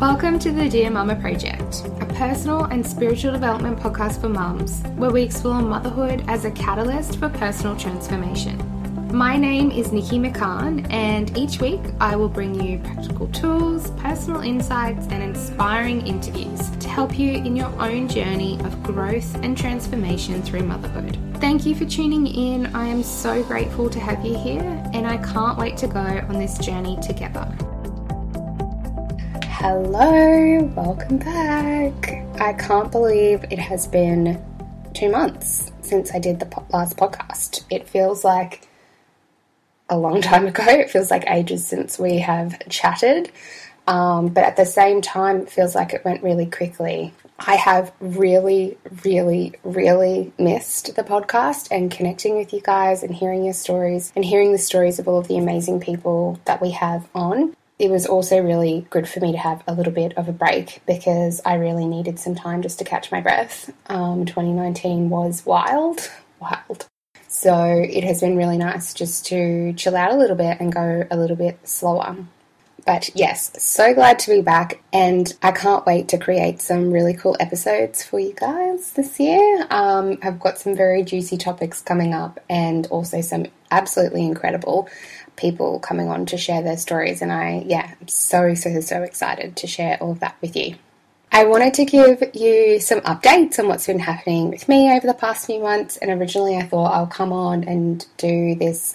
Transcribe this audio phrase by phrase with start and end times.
[0.00, 5.10] Welcome to the Dear Mama Project, a personal and spiritual development podcast for mums where
[5.10, 8.56] we explore motherhood as a catalyst for personal transformation.
[9.14, 14.40] My name is Nikki McCann, and each week I will bring you practical tools, personal
[14.40, 20.40] insights, and inspiring interviews to help you in your own journey of growth and transformation
[20.40, 21.18] through motherhood.
[21.42, 22.74] Thank you for tuning in.
[22.74, 26.38] I am so grateful to have you here, and I can't wait to go on
[26.38, 27.54] this journey together.
[29.62, 32.24] Hello, welcome back.
[32.40, 34.42] I can't believe it has been
[34.94, 37.64] two months since I did the last podcast.
[37.68, 38.66] It feels like
[39.90, 40.64] a long time ago.
[40.66, 43.32] It feels like ages since we have chatted.
[43.86, 47.12] Um, but at the same time, it feels like it went really quickly.
[47.38, 53.44] I have really, really, really missed the podcast and connecting with you guys and hearing
[53.44, 57.06] your stories and hearing the stories of all of the amazing people that we have
[57.14, 57.54] on.
[57.80, 60.82] It was also really good for me to have a little bit of a break
[60.86, 63.72] because I really needed some time just to catch my breath.
[63.86, 66.86] Um, 2019 was wild, wild.
[67.26, 67.54] So
[67.88, 71.16] it has been really nice just to chill out a little bit and go a
[71.16, 72.18] little bit slower.
[72.84, 77.14] But yes, so glad to be back, and I can't wait to create some really
[77.14, 79.66] cool episodes for you guys this year.
[79.70, 84.88] Um, I've got some very juicy topics coming up, and also some absolutely incredible
[85.40, 87.22] people coming on to share their stories.
[87.22, 90.76] And I, yeah, I'm so, so, so excited to share all of that with you.
[91.32, 95.14] I wanted to give you some updates on what's been happening with me over the
[95.14, 95.96] past few months.
[95.96, 98.94] And originally, I thought I'll come on and do this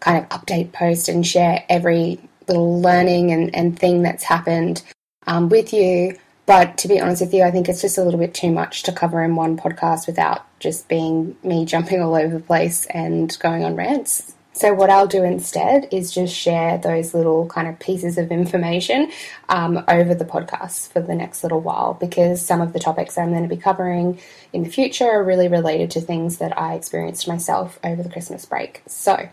[0.00, 4.82] kind of update post and share every little learning and, and thing that's happened
[5.26, 6.18] um, with you.
[6.44, 8.84] But to be honest with you, I think it's just a little bit too much
[8.84, 13.36] to cover in one podcast without just being me jumping all over the place and
[13.40, 14.35] going on rants.
[14.56, 19.12] So, what I'll do instead is just share those little kind of pieces of information
[19.50, 23.32] um, over the podcast for the next little while because some of the topics I'm
[23.32, 24.18] going to be covering
[24.54, 28.46] in the future are really related to things that I experienced myself over the Christmas
[28.46, 28.80] break.
[28.86, 29.28] So,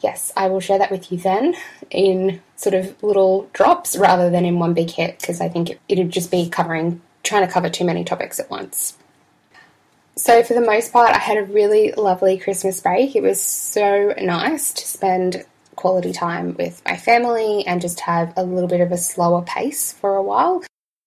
[0.00, 1.54] yes, I will share that with you then
[1.88, 5.96] in sort of little drops rather than in one big hit because I think it,
[5.96, 8.98] would just be covering, trying to cover too many topics at once.
[10.18, 13.14] So, for the most part, I had a really lovely Christmas break.
[13.14, 15.44] It was so nice to spend
[15.76, 19.92] quality time with my family and just have a little bit of a slower pace
[19.92, 20.62] for a while.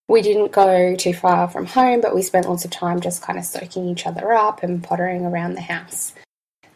[0.07, 3.39] We didn't go too far from home, but we spent lots of time just kind
[3.39, 6.13] of soaking each other up and pottering around the house.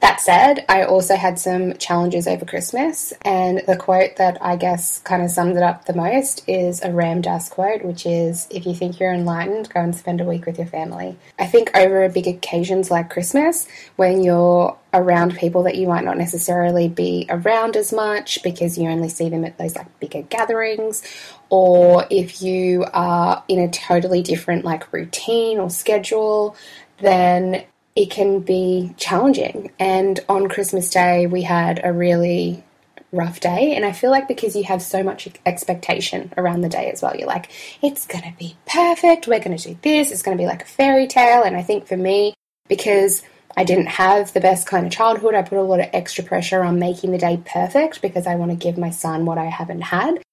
[0.04, 5.00] That said, I also had some challenges over Christmas, and the quote that I guess
[5.00, 8.66] kind of sums it up the most is a Ram Dass quote, which is If
[8.66, 11.18] you think you're enlightened, go and spend a week with your family.
[11.40, 13.66] I think over big occasions like Christmas,
[13.96, 18.90] when you're around people that you might not necessarily be around as much because you
[18.90, 21.02] only see them at those like bigger gatherings,
[21.50, 26.58] or if you are in a totally different like routine or schedule,
[27.00, 27.64] then
[27.96, 29.72] it can be challenging.
[29.80, 32.64] And on Christmas Day, we had a really
[33.12, 33.76] rough day.
[33.76, 37.16] And I feel like because you have so much expectation around the day as well,
[37.16, 37.50] you're like,
[37.82, 39.28] it's going to be perfect.
[39.28, 40.12] We're going to do this.
[40.12, 41.44] It's going to be like a fairy tale.
[41.44, 42.34] And I think for me,
[42.68, 43.22] because
[43.56, 46.64] I didn't have the best kind of childhood, I put a lot of extra pressure
[46.64, 49.82] on making the day perfect because I want to give my son what I haven't
[49.82, 50.24] had.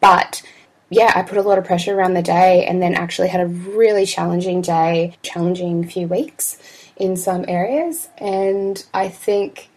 [0.00, 0.42] But
[0.88, 3.46] yeah, I put a lot of pressure around the day and then actually had a
[3.46, 6.56] really challenging day, challenging few weeks
[7.02, 8.08] in some areas.
[8.16, 9.68] And I think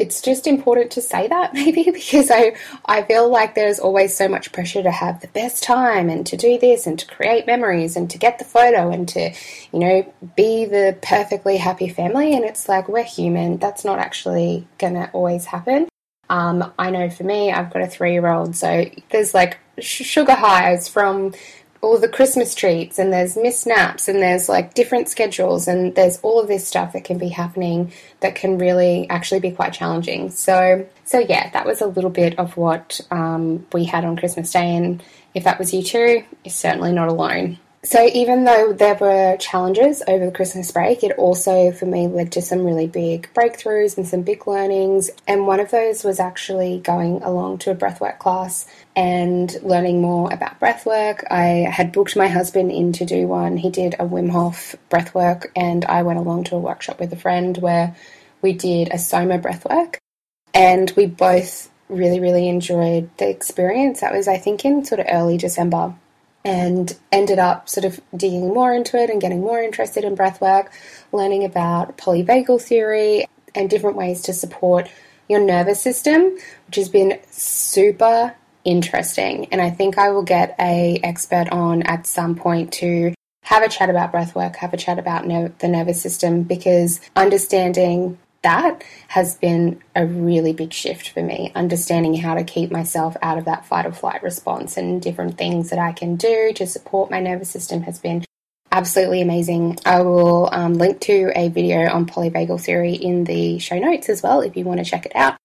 [0.00, 2.56] it's just important to say that maybe because I
[2.86, 6.36] I feel like there's always so much pressure to have the best time and to
[6.36, 9.32] do this and to create memories and to get the photo and to
[9.72, 14.66] you know be the perfectly happy family and it's like we're human that's not actually
[14.78, 15.86] gonna always happen
[16.30, 20.34] um, I know for me I've got a three year old so there's like sugar
[20.34, 21.34] highs from
[21.82, 26.18] all the Christmas treats and there's missed naps and there's like different schedules and there's
[26.18, 30.30] all of this stuff that can be happening that can really actually be quite challenging.
[30.30, 34.52] So, so yeah, that was a little bit of what um, we had on Christmas
[34.52, 35.02] Day, and
[35.34, 37.58] if that was you too, you're certainly not alone.
[37.82, 42.30] So, even though there were challenges over the Christmas break, it also for me led
[42.32, 45.08] to some really big breakthroughs and some big learnings.
[45.26, 50.30] And one of those was actually going along to a breathwork class and learning more
[50.30, 51.24] about breathwork.
[51.30, 53.56] I had booked my husband in to do one.
[53.56, 57.16] He did a Wim Hof breathwork, and I went along to a workshop with a
[57.16, 57.96] friend where
[58.42, 59.96] we did a Soma breathwork.
[60.52, 64.02] And we both really, really enjoyed the experience.
[64.02, 65.94] That was, I think, in sort of early December
[66.44, 70.68] and ended up sort of digging more into it and getting more interested in breathwork,
[71.12, 74.88] learning about polyvagal theory and different ways to support
[75.28, 78.34] your nervous system, which has been super
[78.64, 79.46] interesting.
[79.52, 83.14] And I think I will get a expert on at some point to
[83.44, 87.00] have a chat about breath work, have a chat about ner- the nervous system, because
[87.16, 91.52] understanding that has been a really big shift for me.
[91.54, 95.70] Understanding how to keep myself out of that fight or flight response and different things
[95.70, 98.24] that I can do to support my nervous system has been
[98.72, 99.78] absolutely amazing.
[99.84, 104.22] I will um, link to a video on polyvagal theory in the show notes as
[104.22, 105.36] well if you want to check it out.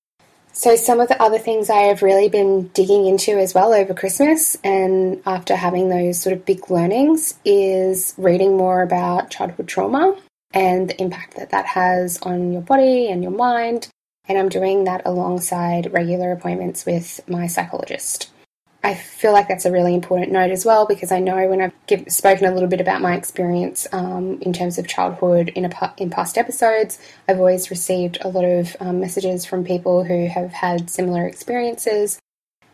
[0.54, 3.94] So, some of the other things I have really been digging into as well over
[3.94, 10.16] Christmas and after having those sort of big learnings is reading more about childhood trauma
[10.56, 13.90] and the impact that that has on your body and your mind.
[14.28, 18.32] And I'm doing that alongside regular appointments with my psychologist.
[18.84, 21.74] I feel like that's a really important note as well because I know when I've
[21.88, 25.94] give, spoken a little bit about my experience um, in terms of childhood in, a,
[25.98, 30.54] in past episodes, I've always received a lot of um, messages from people who have
[30.54, 32.20] had similar experiences.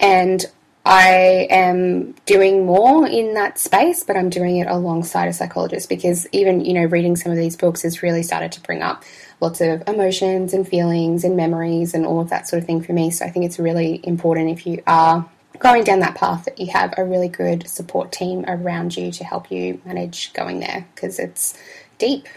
[0.02, 0.46] And
[0.84, 6.28] I am doing more in that space, but I'm doing it alongside a psychologist because
[6.32, 9.04] even, you know, reading some of these books has really started to bring up
[9.40, 12.94] lots of emotions and feelings and memories and all of that sort of thing for
[12.94, 13.12] me.
[13.12, 15.30] So I think it's really important if you are
[15.60, 19.24] going down that path that you have a really good support team around you to
[19.24, 21.56] help you manage going there because it's
[22.00, 22.28] deep.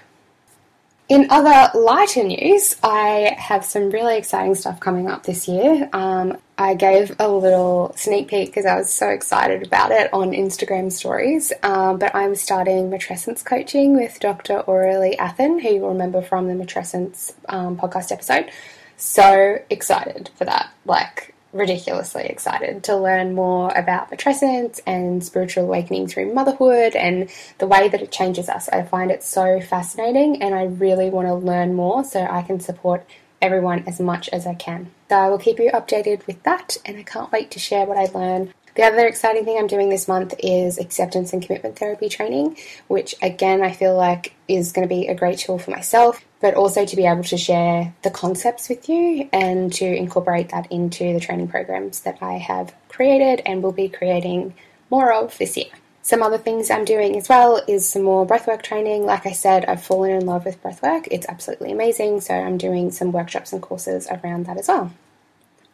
[1.09, 5.89] In other lighter news, I have some really exciting stuff coming up this year.
[5.93, 10.31] Um, I gave a little sneak peek because I was so excited about it on
[10.31, 11.53] Instagram stories.
[11.65, 14.63] Um, but I'm starting matrescence coaching with Dr.
[14.69, 18.51] Aurelie Athan, who you'll remember from the matrescence um, podcast episode.
[18.97, 20.71] So excited for that.
[20.85, 27.67] Like, ridiculously excited to learn more about matrescence and spiritual awakening through motherhood and the
[27.67, 28.69] way that it changes us.
[28.69, 32.61] I find it so fascinating and I really want to learn more so I can
[32.61, 33.07] support
[33.41, 34.91] everyone as much as I can.
[35.17, 38.07] I will keep you updated with that and I can't wait to share what I
[38.17, 42.57] learn the other exciting thing I'm doing this month is acceptance and commitment therapy training,
[42.89, 46.55] which again I feel like is going to be a great tool for myself, but
[46.55, 51.13] also to be able to share the concepts with you and to incorporate that into
[51.13, 54.55] the training programs that I have created and will be creating
[54.91, 55.71] more of this year.
[56.03, 59.07] Some other things I'm doing as well is some more breathwork training.
[59.07, 61.07] Like I said, I've fallen in love with breathwork.
[61.13, 62.21] It's absolutely amazing.
[62.23, 64.93] So I'm doing some workshops and courses around that as well.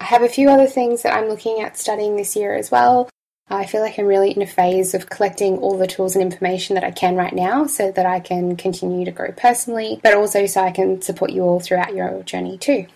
[0.00, 3.10] I have a few other things that I'm looking at studying this year as well.
[3.50, 6.74] I feel like I'm really in a phase of collecting all the tools and information
[6.74, 10.46] that I can right now so that I can continue to grow personally, but also
[10.46, 12.86] so I can support you all throughout your journey too.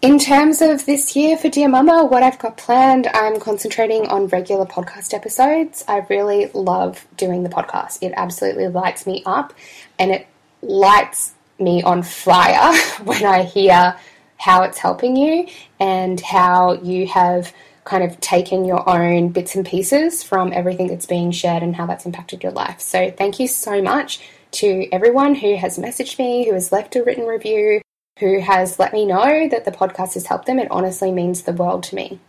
[0.00, 4.28] In terms of this year for Dear Mama, what I've got planned, I'm concentrating on
[4.28, 5.84] regular podcast episodes.
[5.88, 7.98] I really love doing the podcast.
[8.00, 9.52] It absolutely lights me up
[9.98, 10.28] and it
[10.62, 13.96] lights me on fire when I hear
[14.38, 15.46] how it's helping you
[15.78, 17.52] and how you have
[17.84, 21.86] kind of taken your own bits and pieces from everything that's being shared and how
[21.86, 22.80] that's impacted your life.
[22.80, 24.20] So, thank you so much
[24.50, 27.80] to everyone who has messaged me, who has left a written review,
[28.18, 30.58] who has let me know that the podcast has helped them.
[30.58, 32.20] It honestly means the world to me.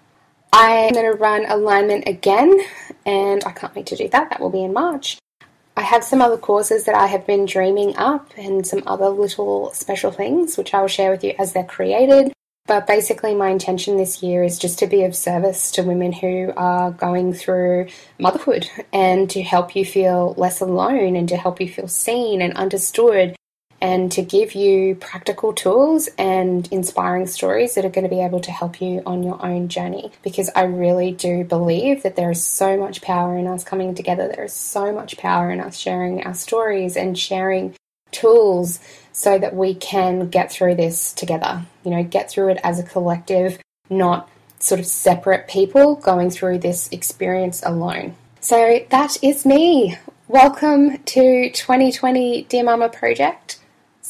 [0.51, 2.59] I'm going to run alignment again,
[3.05, 4.29] and I can't wait to do that.
[4.29, 5.19] That will be in March.
[5.79, 9.71] I have some other courses that I have been dreaming up and some other little
[9.71, 12.33] special things which I will share with you as they're created.
[12.67, 16.51] But basically, my intention this year is just to be of service to women who
[16.57, 17.87] are going through
[18.19, 22.57] motherhood and to help you feel less alone and to help you feel seen and
[22.57, 23.37] understood
[23.81, 28.39] and to give you practical tools and inspiring stories that are going to be able
[28.41, 30.11] to help you on your own journey.
[30.23, 34.27] Because I really do believe that there is so much power in us coming together,
[34.27, 37.75] there is so much power in us sharing our stories and sharing
[38.11, 38.79] tools
[39.11, 41.65] so that we can get through this together.
[41.83, 43.59] You know, get through it as a collective,
[43.89, 48.15] not sort of separate people going through this experience alone.
[48.41, 49.97] So that is me.
[50.27, 53.58] Welcome to 2020 Dear Mama Project.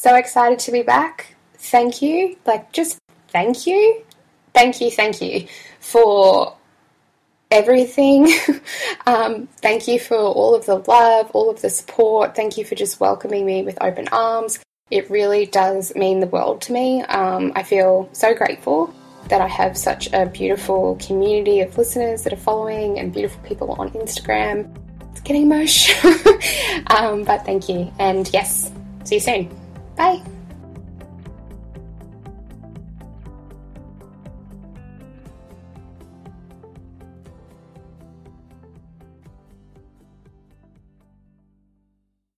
[0.00, 1.34] So excited to be back.
[1.58, 2.38] Thank you.
[2.46, 2.96] Like, just
[3.28, 4.02] thank you.
[4.54, 5.46] Thank you, thank you
[5.78, 6.56] for
[7.50, 8.32] everything.
[9.06, 12.34] um, thank you for all of the love, all of the support.
[12.34, 14.58] Thank you for just welcoming me with open arms.
[14.90, 17.02] It really does mean the world to me.
[17.02, 18.94] Um, I feel so grateful
[19.28, 23.72] that I have such a beautiful community of listeners that are following and beautiful people
[23.72, 24.74] on Instagram.
[25.10, 25.92] It's getting mush.
[26.86, 27.92] um, but thank you.
[27.98, 28.72] And yes,
[29.04, 29.59] see you soon.
[30.00, 30.39] Bye.